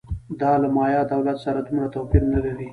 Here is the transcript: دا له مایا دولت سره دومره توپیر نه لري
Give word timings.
دا 0.41 0.51
له 0.61 0.67
مایا 0.75 1.01
دولت 1.13 1.37
سره 1.45 1.59
دومره 1.65 1.87
توپیر 1.95 2.21
نه 2.33 2.39
لري 2.45 2.67